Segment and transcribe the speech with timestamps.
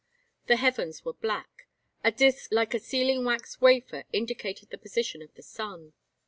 [0.47, 1.67] The heavens were black.
[2.03, 5.93] A disk like a sealing wax wafer indicated the position of the sun.